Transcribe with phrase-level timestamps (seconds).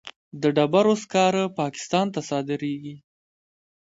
[0.41, 2.95] د ډبرو سکاره پاکستان ته صادریږي